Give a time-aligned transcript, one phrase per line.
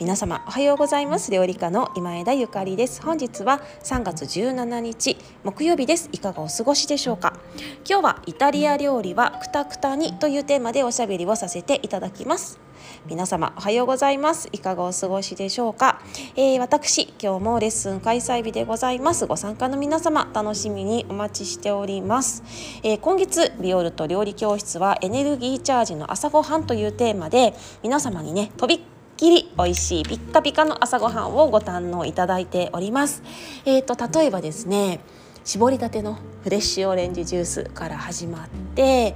[0.00, 1.30] 皆様おはようございます。
[1.30, 3.02] 料理家の今枝ゆかりです。
[3.02, 6.08] 本日は3月17日木曜日です。
[6.10, 7.34] いかがお過ごしでしょうか？
[7.86, 12.58] 今日はイタリア料理はくたくたにというテーマでおしゃべりをさせていただきます。
[13.04, 14.48] 皆様おはようございます。
[14.52, 16.00] いかがお過ごしでしょうか、
[16.34, 19.26] えー、私今日もレッスン開催日でございます。
[19.26, 22.42] ご参加の皆様楽しみにお待ちしております、
[22.82, 28.80] えー、今月ビオルト料理教室はエネルギーチャージの朝ごはんというテーマで皆様にねとびっ
[29.20, 33.22] きり美味しいピッカピカの朝ごはんをご堪能いただいております。
[33.66, 35.00] えーと、例えばですね
[35.44, 39.14] 絞りたてのフレッシュオレンジジュースから始まって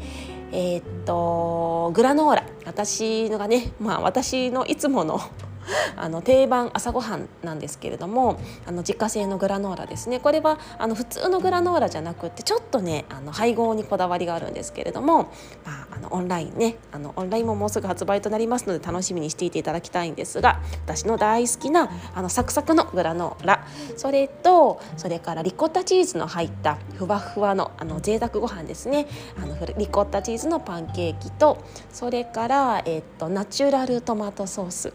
[0.53, 5.23] えー、っとグラノーラ私のがねまあ私のいつもの
[5.97, 10.21] あの定番朝ごはんなんですけれどもあの自家製のグラノーラですね。
[10.21, 15.25] これはあの普通のグラノーラじゃなくてちょっとねあの配合にこだわりがあるんですけれども、
[15.65, 23.67] まあ、あのオンラインねあのオンラインももうすぐ発売となりますので楽しみにしていていただきたいんですが私の大好きなあのサクサクのグラノーラ。
[23.97, 29.07] それとそれからリコッタチーズの入ったふわふわのあの贅沢ご飯ですね。
[29.43, 34.93] あのリコッタチーズのパンケーキとそれから、えっと、ナチュラルトマトソース。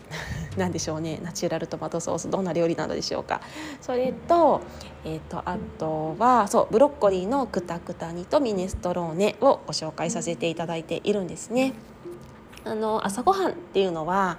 [0.60, 1.20] なんでしょうね。
[1.24, 2.30] ナチュラルトマトソース。
[2.30, 3.42] どんな料理なのでしょうか。
[3.82, 4.62] それと,、
[5.04, 11.74] えーと、あとはそうブロッコリーのクタクタ煮とミネストローネをご紹介させていただいているんですね。
[12.66, 14.38] あの朝ごはんっていうのは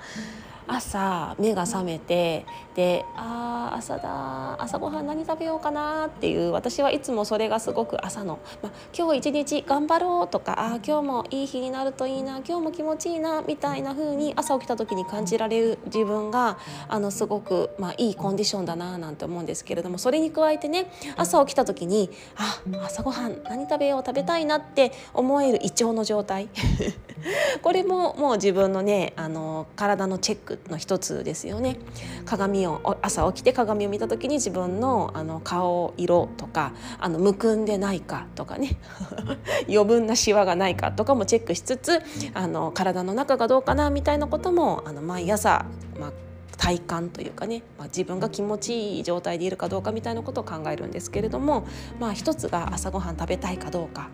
[0.66, 16.58] 朝目が覚めてでああ朝だ朝ごはん何食べようかなっていう私はいつもそれがすごく朝の、ま今日一日頑張ろうとかあ今日もいい日になるといいな今日も気持ちいいなみたいな風に朝起きた時に感じられる自分が
[16.88, 26.48] あのすごく、まあ、いいコンディションだななんて思うんですけれどもそれに加えてね朝起きた時にあ朝ごはん何食べよう食べたいなって思える胃腸の状態。
[27.62, 31.76] これももう自分のねあの体のチェックの一つですよね。
[32.24, 38.78] 鏡を朝起きて鏡を見た時に自分のあの顔色とかあのむくんでないかとかね。
[39.68, 42.00] 余分なシワがないかとかもチェックしつつ
[42.34, 45.64] あの体の中がどうかなみたいなこともあの毎朝、
[45.98, 46.12] まあ、
[46.56, 51.66] 体感というかね、まあ、自分が気持ちいい状態でいるかどうかみたいなことを考えるんですけれども、
[51.98, 54.10] まあ、一つが朝ごはん食べたいかどうか。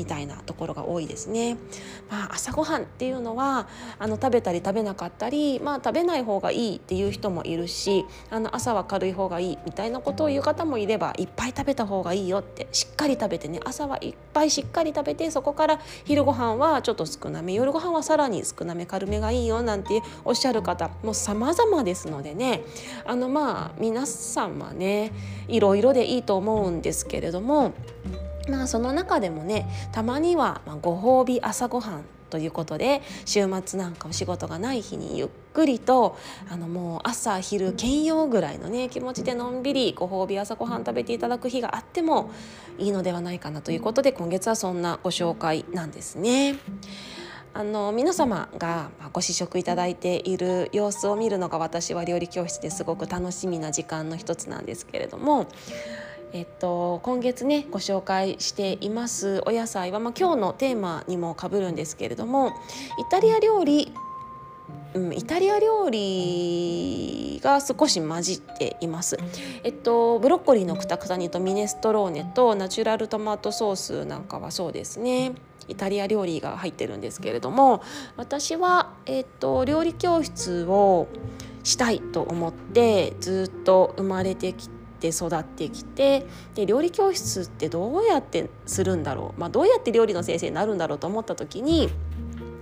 [0.00, 1.58] みたいなところが多いですね。
[2.08, 3.68] まあ、朝ごはんっていうのは
[3.98, 22.62] あの食べたり食べなかったり、まあ、食べない方がいいっていう人もいるしあの朝は軽い方がいいみたいなことを言う方もいればいっぱい食べた方がいいよってしっかり食べてね朝はいっぱいしっかり食べてそこから昼ご飯はちょっと少なめ夜ご飯はさらに少なめ軽めがいいよなんておっしゃる方もう様々ですのでね
[23.04, 25.12] あのまあ皆さんはね
[25.48, 27.74] いろいろでいいと思うんですけれども
[28.50, 36.16] まあその中でもねたまにはご褒美朝ごはんということで週末なんかお仕事がない日にゆっくりと
[36.48, 42.30] あのもう朝昼兼用ぐらいのね気持ちでのんびりご褒美朝ごはん食べていただく日があっても
[42.78, 46.56] いいのではないかなということで今月はそんなご紹介なんですね。
[47.52, 55.48] あの皆様がご試食いただいている様子を見るのが私は料理教室ですごく楽しみな時間の一つなんですけれども
[56.32, 62.50] えっと、今月ねご紹介していますお野菜は、まあ、今日のテーマにもかぶるんですけれども
[62.98, 63.92] イタリア料理
[64.92, 69.18] うん、イタリア料理が少し混じっています。
[69.62, 75.32] えっとブロッコリーのくたくた煮とミネストローネとナチュラルトマトソースなんかはそうですね。
[75.68, 77.82] イタリア料理が入ってるんですけれども
[78.16, 81.06] 私は、えっと、料理教室を
[81.62, 84.79] したいと思ってずっと生まれてきて。
[85.00, 91.88] って育ってきてで料理教室ってどうやってするんだろう、まあ、どうやって料理の先生になるんだろうと思った時に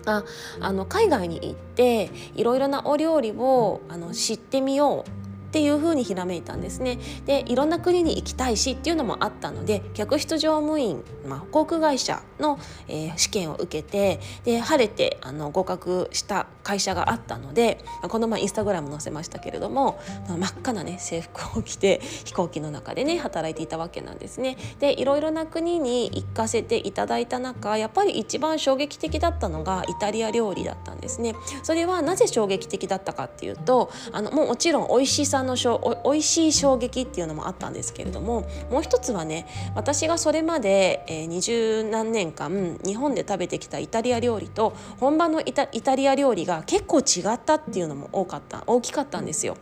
[0.07, 0.25] あ
[0.61, 5.11] あの海外に行っていろいろなお料理をあの知ってみよう
[5.49, 6.99] っていうふうにひらめいたんですね。
[7.25, 19.99] でいろんな国に行きたいしっていうのもあったので客室乗務員、まあ、航空会社の、えー、試験を受けてで晴れてあの合格した会社があったのでこの前インスタグラム載せましたけれども
[20.29, 24.59] 真っ赤なね制服を着て飛行機の中でね働いていたわけなんですね。
[24.79, 31.35] でいろいろな国に行かせていただいた中やっぱり一番衝撃的だったのがイタリア料理だったんですね。
[31.63, 49.57] それはなぜ衝撃的だったかっていうとあのもうもちろん美味しさのしょ美味しい衝撃っていうのもあったんですけれどももう一つはね私がそれまで二十、えー、何年間日本で食べてきたイタリア料理と本場のイタリア料理が結構違ったっていうのも多かった大きかったんですよ。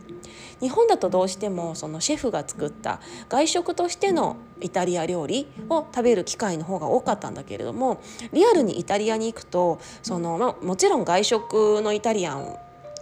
[0.59, 2.99] 日本だとどうしてもそのシェフが作った
[3.29, 8.01] 外食としてのイタリア料理を食べる機会の方が多かったんだけれども
[8.33, 12.55] リアルにイタリアに行くとその、まあ、もちろん外食のイタリアン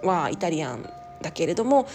[0.03, 0.89] はイタリアン
[1.21, 1.87] だけれども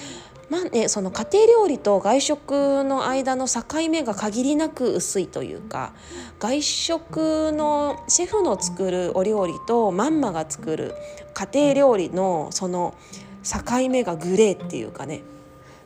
[0.50, 5.92] まあね、その家庭料理と外食の間の境目が限りなく薄いというか
[6.40, 10.94] 外食のシェフの作るお料理とマンマが作る
[11.34, 12.96] 家庭料理のその
[13.44, 15.22] 境目がグレーっていうかね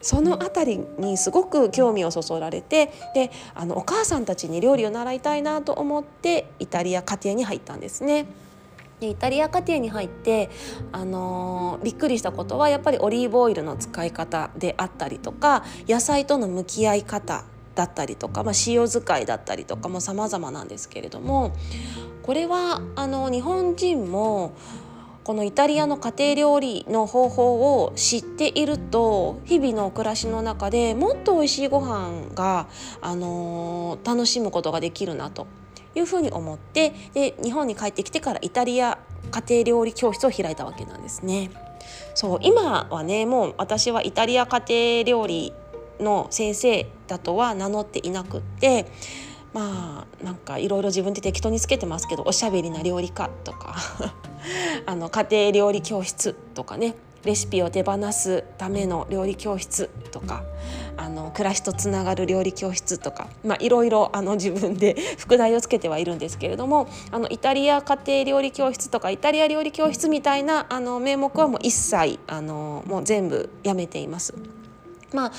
[0.00, 8.26] その辺りにすごく興味をそそられてであのお母さんたちに料理を習いたいなと思ってイタリア家庭に入ったんですね。
[9.04, 10.50] でイタリア家庭に入って、
[10.92, 21.52] あのー、びっくりしたことはやっぱりオリーブオイルの使い方であったりとか野菜との向き合い方だったりとか、まあ、塩使いだったりとかも様々なんですけれども
[22.22, 24.56] これはあの日本人も
[25.24, 32.68] このイタリアの家庭料理の方法を知っていると日々の暮らしの中でもっと美味しいご飯が、
[33.00, 35.46] あのー、楽しむことができるなと。
[35.94, 38.98] いうふうに思ってで日本に帰ってきてからイタリア
[39.30, 41.50] 家庭料理教室を開いたわけなんですね。
[42.14, 45.52] そう今はねもう私はイタリア家庭料理
[46.00, 48.86] の先生だとは名乗っていなくって
[49.52, 53.76] まあなんかいろいろ自分で適当につけてますけどおしゃべりな料理家とか
[54.86, 60.44] あの家庭料理教室とかねレシピを手放すための料理教室とか
[60.96, 74.34] あの暮らしとつながる料理教室とか、まあ、いろいろあの 自分で副題をつけてはいるんですけれどもあのイタリア家庭料理教室とかイタリア料理教室みたいなあの名目はもう一切あのもう全部やめています。
[75.12, 75.32] まあ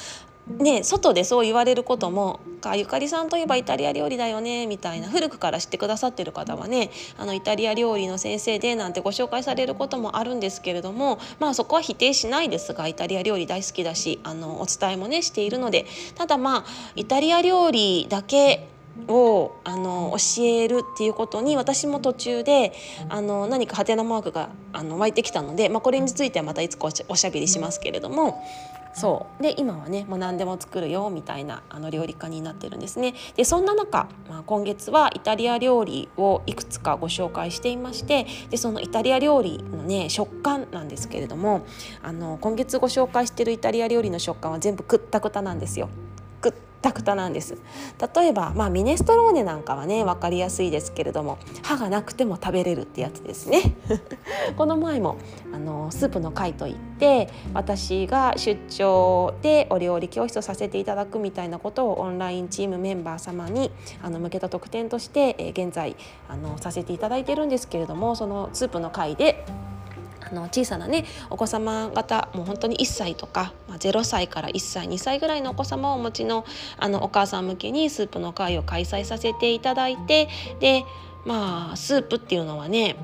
[0.47, 16.65] ね、外でそう言われることもかゆかりさんといえばイタリア料理だよねみたいな古くから知ってくださってる方はねあのイタリア料理の先生でなんてご紹介されることもあるんですけれどもまあそこは否定しないですがイタリア料理大好きだしあのお伝えもねしているのでただまあ
[16.95, 18.67] イタリア料理だけ
[19.07, 22.73] をあの教えるっていうことに私も途中で
[23.09, 28.41] あの何かハテナマークがあの湧いてきたので、まあ、これについてはまたいつかおしゃべりしますけれども
[28.95, 29.43] そう。
[29.43, 33.13] で今はねもう何でも作るよみたいなあの料理家になってるんですね。
[33.35, 41.65] でそんな中、まあ、今月はイタリア料理をいくつかご紹介していましてでそのイタリア料理のね食感なんですけれども
[42.01, 45.89] あの今月ご紹介してるイタリア料理の食感は全部くったくたなんですよ。
[46.85, 47.57] タクタなんです。
[48.15, 53.73] 例えば、まあ、ミネストローネなんかはね分かりやすいですけれども歯がなくても食べれるってやつですね。
[54.55, 55.15] この前も
[55.51, 63.71] あのスープの会といって私が出張でお料理教室をさせていただくみたいなことをオンラインチームメンバー様に
[64.03, 65.95] あの向けた特典として、え現在
[66.29, 69.43] あのさせていただいてるんですけれどもそのスープの会で
[70.29, 76.45] あの小さなねお子様方もう本当に1歳とか、まあ、0歳から1歳2歳ぐらいのお子様をお持ちの
[76.77, 80.29] あのお母さん向けにスープの会を開催させていただいて
[80.59, 80.85] で
[81.25, 82.97] まあスープっていうのはね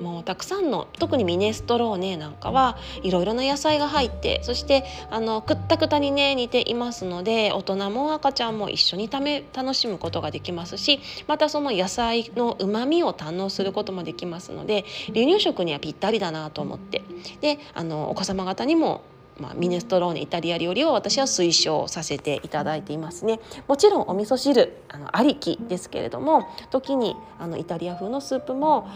[0.00, 17.02] もうたくさんの特にミネストローネなんかはいろいろな野菜が入ってそしてあのくったくたにね似ていますので大人も赤ちゃんも一緒にため楽しむことができますしまたその野菜のうまみを堪能することもできますので離乳食にはぴったりだなと思って。
[17.40, 19.02] であのお子様方にも
[19.38, 23.40] まあ、ミネストローネイタリア料理を私は推奨させていただいていますね。
[23.68, 28.88] もちろんお味噌汁あのありきですけれども時にあのイタリア風のスープも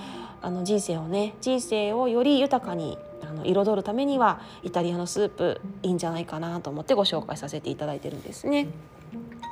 [0.43, 8.69] あの人生をね人生をより豊かにあの彩るためにはイタリアのスープいいんじゃないかなと思ってご紹介させていただいてるんですね。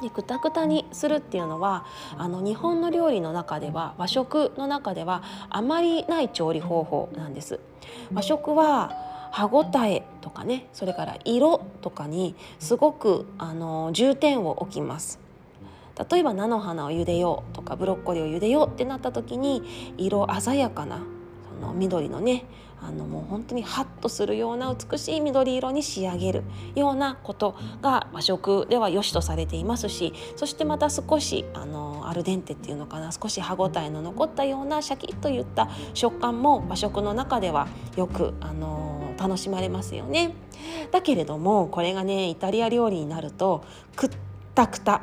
[0.03, 1.85] でくたくたにするっていうのは
[2.17, 7.59] あの日本の料理の中では和食の中ではあまりない調理方法なんです。
[8.13, 8.93] 和食は
[9.31, 15.28] 歯ごたえとかねそれから色とかにすごくあの重点を置きます。
[16.11, 19.63] 例えば菜の花を茹でようとかブロッコリーを茹でようってなった時に
[19.97, 21.03] 色鮮やかな
[21.61, 22.45] その緑のね
[22.81, 40.33] あのもう本当にハッとするような美しい緑色に仕上げるようなことが和食では良しとされていますしそしてまた少しあのアルデンテっていうのかな少し歯ごたえの残ったようなシャキッといった食感も和食の中ではよく、あの楽しまれますよね。
[40.93, 43.65] だけれどもこれがねイタリア料理になると
[43.97, 44.11] くっ
[44.55, 45.03] たくた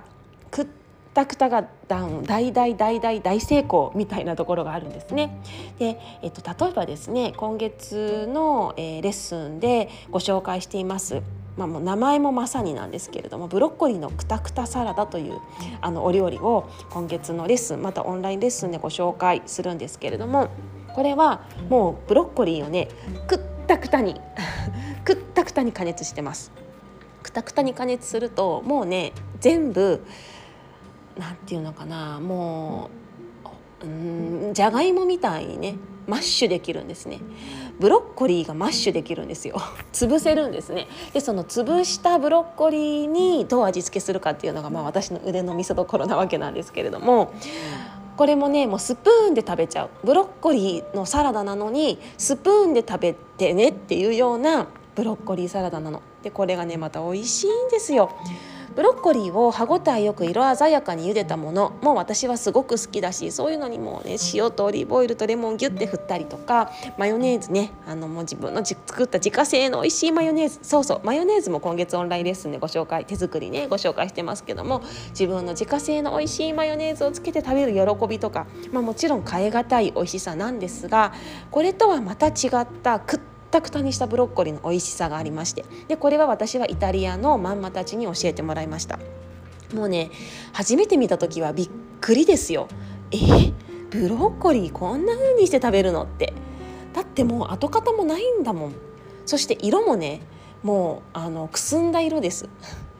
[0.50, 0.85] くった
[1.26, 5.40] くたが大大大大大成功みたいなところがあるんですね。
[5.78, 11.22] で、えっと、例えばですね今月の、えー、レッスンでご紹介しています
[11.58, 15.40] まあ、もう名前もまさになんですけれどもブロッコリーのくたくたサラダという
[15.82, 20.50] あのお料理を今月のレッスンまたオンラインレッスンでご紹介するんですけれども
[20.94, 22.90] これはもうブロッコリーをね
[23.28, 24.20] くったくたに
[25.06, 26.52] くったくたに加熱してます。
[27.24, 30.06] くたくたに加熱するともうね全部
[31.18, 32.90] なんていうのかなも
[33.82, 37.20] ううんじゃがいもみたいにねマッシュできるんですね。
[37.80, 39.56] ブロッコリーがマッシュできるんですよ。
[39.92, 40.88] 潰せるんですね。
[41.14, 47.34] でその潰したブロッコリーにどう味付けするかっていうのがまあ私の腕の見せ所なわけなんですけれども
[48.18, 49.90] これもねもうスプーンで食べちゃう。
[50.04, 56.02] ブロッコリーのサラダなのにスプーンで食べてねっていうようなブロッコリーサラダなの。
[56.22, 58.12] でこれがねまた美味しいんですよ。
[58.76, 81.14] ブロッコリーを歯ごたえよく色鮮やかに茹でたものも私はすごく好きだしそういうのにもね塩とオリーブオイルとレモンギュッて振ったりとかマヨネーズねあのもう自分の作った自家製の美味しいマヨネーズそうそうマヨネーズも今月オンラインレッスンでご紹介手作りねご紹介してますけども自分の自家製の美味しいマヨネーズをつけて食べる喜びとか、まあ、もちろん変え難い美味しさなんですが
[81.50, 83.20] これとはまた違ったくっ
[83.56, 89.00] たくたにしたブロッコリーの美味しさがありましてでこれは私はイタリアのマンマたちに教えてもらいました。
[89.74, 90.12] もうね
[90.52, 91.70] 初めて見た時はびっ
[92.02, 92.68] くりですよ。
[93.12, 93.54] え
[93.92, 96.34] ブロッコリーこんな風にして食べるのって。
[96.92, 98.76] だってもう跡形もないんだもん。
[99.26, 100.20] そして色もね
[100.62, 102.50] もうあのくすんだ色です。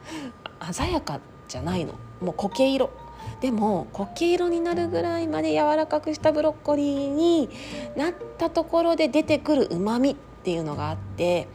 [0.72, 1.92] 鮮やかじゃないの。
[2.22, 2.88] もう苔色。
[3.42, 7.50] でも苔色になるぐらいまで柔らかくしたブロッコリーに
[7.94, 11.48] なったところで出てくるうまみっていうのがあって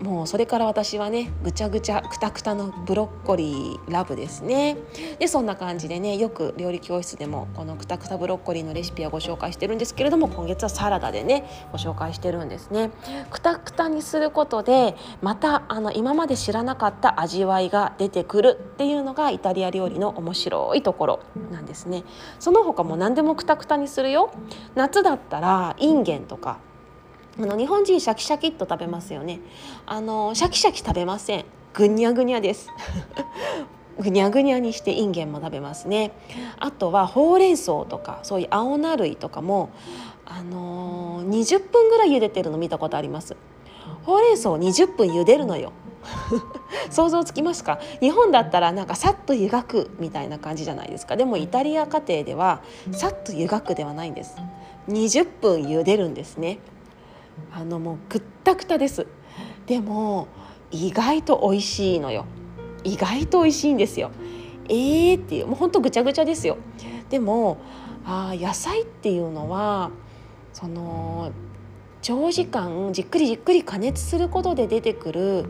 [0.00, 4.78] もうそれから私はねぐちゃぐちゃくたくたのブロッコリーラブですね。
[5.18, 12.90] でそんな感じでねよく料理教室でもこのくたくたブロッコリーのレシピはご紹介してるんですけれども今月はサラダでねご紹介してるんですね。
[13.30, 21.20] くたくたにすることでまたあの今まで知らなかった味わいが出てくるっていうのがイタリア料理の面白いところ
[21.52, 22.04] なんですね。
[22.38, 24.32] その他も何でもくたくたにするよ。
[24.74, 26.58] 夏だったらインゲンとか
[27.40, 29.40] あの日本人シャキシャキっと食べますよね。
[29.86, 31.46] あのシャキシャキ食べません。
[31.72, 32.68] ぐにゃぐにゃです。
[33.98, 36.12] ぐにゃぐにゃにしてインゲンも食べますね。
[36.58, 39.70] あとはほうれん草とかそういう青菜類とかも
[40.26, 43.36] あのー、20分ぐらい茹でてるの見たことあります。
[44.02, 45.72] ほうれん草を20分茹でるのよ。
[46.90, 47.78] 想像つきますか？
[48.00, 51.16] 日本だったらなんかさっと湯がくみたいな感じじゃないですか。
[51.16, 52.60] でもイタリア家庭では
[52.92, 54.36] さっと湯がくではないんです。
[54.90, 56.58] 20分茹でるんですね。
[57.52, 59.06] あのもうくったくたです。
[59.66, 60.28] でも
[60.70, 62.24] 意外と美味しいのよ。
[62.84, 64.10] 意外と美味しいんですよ。
[64.68, 66.58] えーっていうもうほんとぐちゃぐちゃですよ。
[67.08, 67.58] でも
[68.04, 69.90] あ野菜っていうのは
[70.52, 71.32] その
[72.02, 75.44] 長時間じっくりじっくり加熱することで出てくる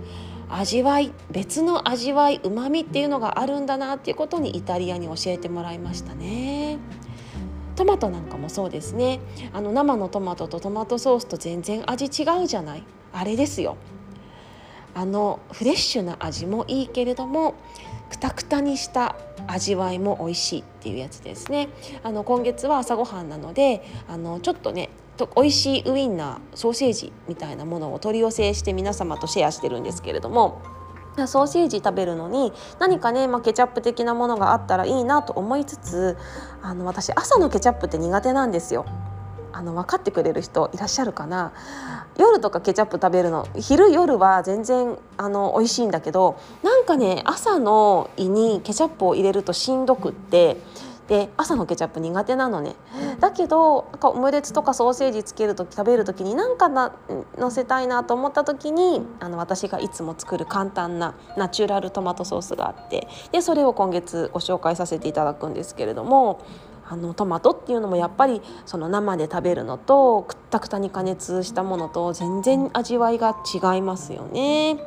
[0.48, 6.78] 味わい別の味わいうまみっていうのがあるんだなっていうことにイタリアに教えてもらいましたね。
[7.80, 9.20] トマトなんかもそうですね。
[9.54, 12.82] あの生のトマトとトマトソースと全然味違うじゃない。
[13.10, 13.78] あれですよ。
[14.94, 17.54] あのフレッシュな味もいいけれども
[18.10, 21.70] くたくたにした味わいも美味しいっていうやつですね。
[22.02, 30.60] あの今月は朝ごはんなのであのちょっとねと美味しいウインナーソーセージみたいなものを取り寄せして皆様とシェアしてるんですけれども
[31.26, 36.16] ソーセージ食べるのに何かね、まあ、ケチャップ的なものがあったらいいなと思いつつ
[36.62, 38.86] あの私朝のケチャップって苦手なんですよ。
[39.52, 41.52] あの分かってくれる人いらっしゃるかな？
[42.16, 50.56] 夜とかケチャップ食べるの昼夜は全然あの美味しいんだけどなんかね朝の胃にケチャップを入れるとしんどくって
[51.10, 52.76] で朝のケチャップ苦手なのね
[53.18, 56.94] だけどなんかオムレツとかソーセージつける時食べる時に何かな
[57.36, 66.44] 乗せたいなと思った時にあの私がいつも作る簡単なナチュラルトマトソースがあってでそれを今月ご紹介させていただくんですけれども
[66.88, 74.78] あのトマトっていうのもやっぱりその生で食べるのとくったくたに加熱したものと全然味わいが違いますよね。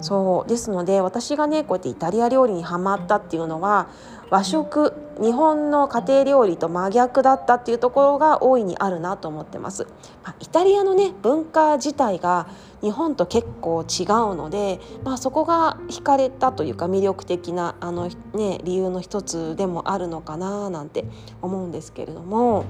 [0.00, 3.88] そうですので私がねこうやってイタリア料理にハマったっていうのは
[4.30, 9.84] 和食日本の家庭料理と真逆だったっていうところが大いにあるなと思ってます。
[10.22, 12.48] まあ、イタリアのね文化自体が
[12.80, 14.06] 日本と結構違う
[14.36, 21.04] ので、まあ、そこが惹かれたというか魅力的なあの、ね、理由の一つでもあるのかななんて
[21.42, 22.64] 思うんですけれども。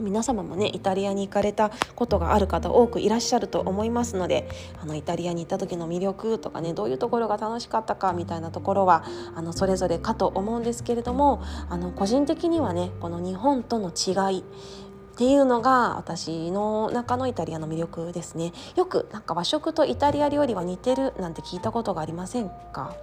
[0.00, 4.48] 皆様もねイタリアに行かれたことがある方多くいらっしゃると思いますので
[4.82, 9.04] あのイタリアに行った時の魅力とかねどういうところが楽しかったかみたいなところは
[9.34, 14.42] あのそれぞれかと思うんですけれどもあの個人的にはねこの日本との違いっ
[15.16, 18.52] ていうのが私の中のイタリアの魅力ですね。
[18.74, 22.94] よくなんか和食とイタリア料理は似てるなんて聞いたことがありませんか？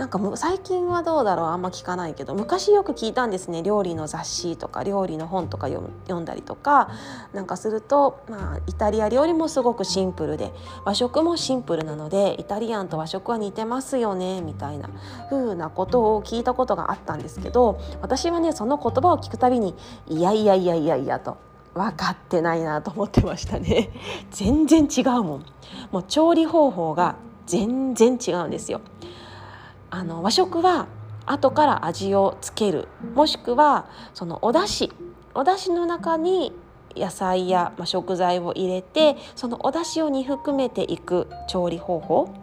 [0.00, 6.90] なんかもう最近はどうだろうあんま聞かないけど昔よく聞いたんですね料理の雑誌とか料理の本とか読んだりとか。
[7.34, 10.52] なんかすると、まあ、イタリア料理もすごくシンプルで
[10.84, 14.88] 和食もシンプルなのでイタリアンと和食は似てますよねみたいな
[15.28, 19.74] 風なことを聞いたことがあったんですけど私はねその言葉を聞くたびに
[20.08, 21.36] いやいやいやいやいやと
[21.74, 23.90] 分かってないなと思ってましたね。
[24.32, 25.44] 全然違うもん。
[25.92, 27.14] もう調理方法が
[27.46, 28.80] 全然違うんですよ。
[29.90, 30.86] あの和食は
[31.26, 32.88] 後から味をつける。
[33.14, 34.94] もしくはそのお出汁。
[35.34, 36.52] お出汁の中に
[36.96, 42.34] 野菜や、食材を入れてそのお出汁を煮含めていく調理方法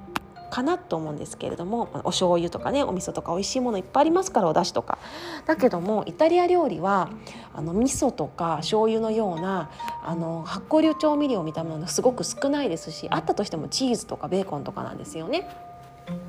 [0.49, 4.97] かなと思うんですけれどもお醤油とかねお味噌とか美味しいものいっぱいありますからお出汁とか。
[5.45, 7.09] だけどもイタリア料理は
[7.53, 9.69] あの味噌とか醤油のような
[10.03, 15.49] あの発酵流調味料みたいなものがすごく少ないですしあったとしてもチーズとかベーコンとかなんですよね。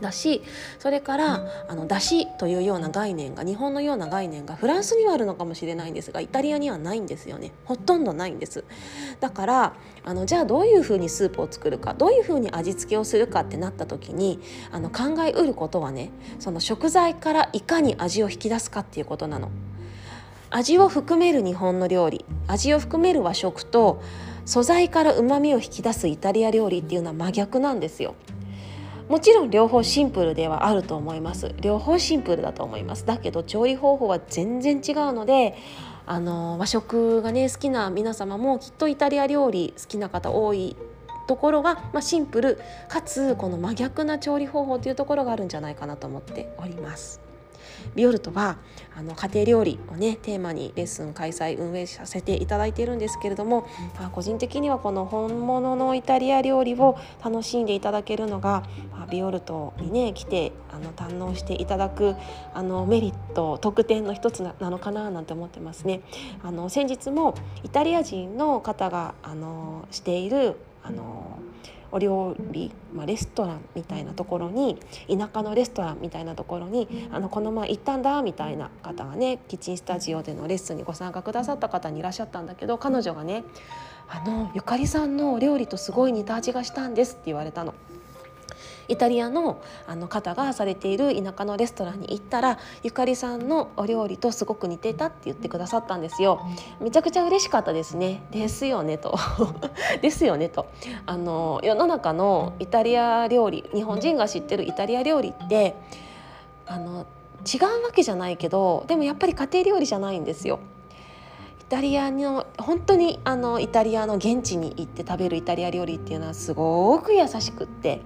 [0.00, 0.42] だし
[0.78, 7.52] それからあのだしというような概念が日本のような概念がフランスにはあるのかもしれないんですがイタリアにはないんですよね。
[7.64, 8.64] ほとんどないんです。
[9.20, 19.50] だからあのじゃあどういうふうにスープを作るかどういうふうに味付けをするかってなった時にあの考えうることはねその食材からいかに味を引き出すかっていうことなの。
[20.50, 24.02] 味を含める日本の料理味を含める和食と
[24.46, 28.14] 素材からうまみを引き出すイタリア料理っていうのは真逆なんですよ。
[29.08, 35.56] もちろん両方シンプルではあると思います両方シンプルだと思いますだけど調理方法は全然違うので
[36.06, 40.76] あの和食がね好きな皆様もきっとイタリア料理好きな方多い
[41.26, 47.27] ところは、まあ、シンプルかつこの真逆な調理方法というところがあるんじゃないかなと思っております。
[47.94, 48.58] ビオルトは
[48.96, 53.68] あの家庭料理をねテーマにレッスン開催運営させていただいているんですけれども、
[53.98, 62.16] まあ、個人的にはこの本物のイタリア料理を楽しんでいただけるのが、まあ、ビオルトにね来てあの堪能していただく
[62.54, 66.00] あのメリット特典の一つなのかななんて思ってますね。
[66.42, 71.38] あの先日もイタリア人の方があのしているあの
[71.90, 83.44] お料理、まあ、レストランみたいなところに田舎のレストランみたいなところにあのこの前行ったんだみたいな方がねキッチンスタジオでのレッスンにご参加くださった方にいらっしゃったんだけど彼女がね
[84.08, 87.74] 「あのゆかりさんのお料理とすごい似た味がしたんです」って言われたの。
[88.88, 96.40] イタリアのあの方がされている田舎のレストランに行ったらゆかりさんのお料理とすごく似てたって言ってくださったんですよ。
[96.80, 98.22] めちゃくちゃ嬉しかったですね。
[98.30, 99.16] ですよねと。
[100.00, 100.66] ですよねと。
[101.06, 105.76] あの世の中のイタリア料理日本人が知ってるイタリア料理って
[106.66, 107.06] あの
[107.46, 110.60] 違うわけじゃないけどでもやっぱり家庭料理じゃないんですよ。
[111.60, 118.00] イタリアの本当にあのイタリアの現地に行って食べるイタリア料理っていうのはすごく優しくって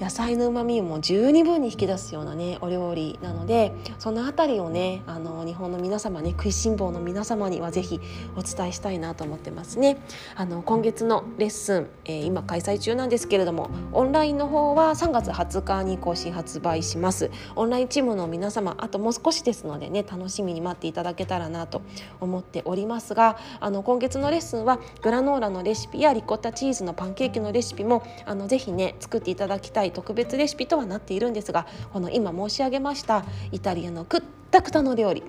[0.00, 8.00] 野菜のうまみも十二分に引き出すようなねお料理なのでその辺りをねあの日本の皆様ね食いしん坊の皆様にはぜひ
[8.34, 9.98] お伝えしたいなと思ってますね。
[10.34, 17.30] あの今月のレッスン、えー、今開催中なんですけれどもオンラインの方は3月20日に更新発売します。
[17.54, 21.82] オンラインチームの皆様あともう少しですのでね楽しみに待っていただけたらなと
[22.20, 35.22] 思っておりますがあの今月のレッスンはグラノーラのレシピやリコッタチーズのパンケーキのレシピもあのぜひね作っていただきたい特別レシピとはなっているんですがこの今申し上げましたイタリアのクッタクタの料理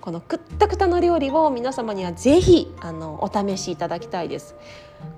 [0.00, 4.54] このクッタクタの料理を皆様にはぜひあのお試しいただきたいです。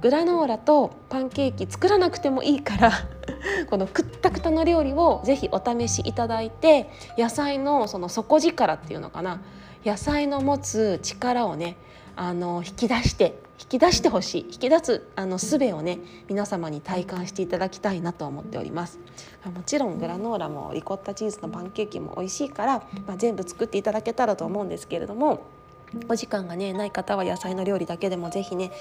[0.03, 2.93] グラノーラとパンケーキ作らなくてもいいから
[3.71, 9.41] このクッタクタの料理をぜひお試しいただいて野菜のその底力っていうのかな
[9.85, 11.77] 野菜の持つ力をね
[12.17, 18.99] あの引き出して引き出してほしい引き出すあの術をね皆様に体感していただきたいなと思っております
[19.45, 25.45] もちろんグラノーラもリコッタチーズのパンケーキも美味しいから、まあ、全部作っていただけたらと思うんですけれども
[26.09, 28.73] お時間がねない方は野菜の料理だけでもぜひね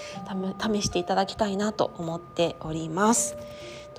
[0.60, 3.36] 試していただきたいなと思っております。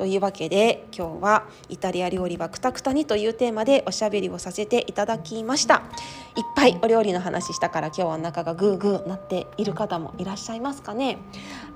[0.01, 5.83] というわけで今日はイタリア料理はクタクタにというテーマでおしゃべりをさせていただきました。
[6.37, 11.19] いっぱいお料理の話したから今日はお腹がグーグーなっている方もいらっしゃいますかね。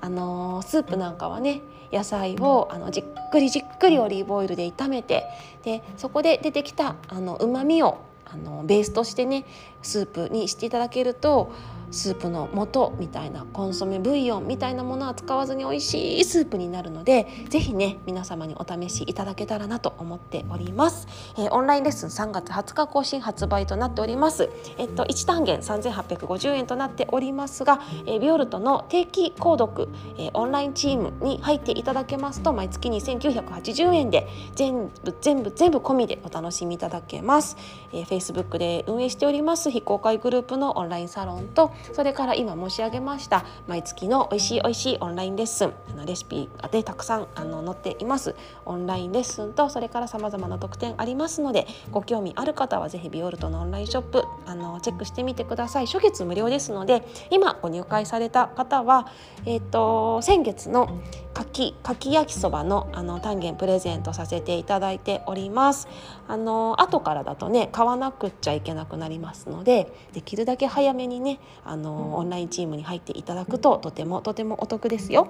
[0.00, 1.60] あのー、スープなんかはね
[1.92, 5.26] 野菜をあのじっくりじっくりオリーブオイルで炒めて
[5.62, 9.44] でそこで出てきたあの旨味をあのベースとしてね
[9.82, 11.52] スープにしていただけると
[11.94, 21.06] スープの素みたいなコンソメブイヨンみたいなものは使わずに美味しいスープになるので是非ね皆様にお試しいただけたらなと思っております、
[21.38, 24.50] えー、オンラインレッスン3月20日更新発売となっております。
[24.78, 37.56] えっと1単元3850円となっておりますが、えー、ビオルトの定期購読、えー、オンラインチームに入っていただけますと毎月2980円で全部全部全部込みでお楽しみいただけます、
[37.92, 48.34] えー、Facebook で運営しております非公開グループのオンラインサロンとそれから今申し上げました毎月の美味しい美味しいオンラインレッスンあのレシピでたくさんあの載っています。
[48.64, 55.86] オンラインレッスンとそれからさまざまな特典ありますのでご興味ある方はぜひビオルトのオンラインショップあのチェックしてみてください。
[55.86, 59.08] 初月無料ですので今ご入会された方は、
[59.44, 61.00] えーと先月の
[61.34, 65.88] かきかき焼きそばのあの単元プレゼントさせていただいております。
[66.28, 75.28] あの後からだとね買わなくっちゃいけなくなりますのでできるだけ早めにねあのオンラインチームに入っていただくととてもとてもお得ですよ。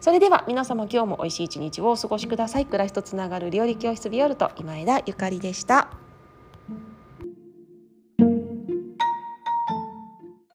[0.00, 2.66] それでは皆様今日も美味しい一日をお過ごしください。
[2.66, 6.03] 暮らしとつながる料理教室ビオルト今枝ゆかりでした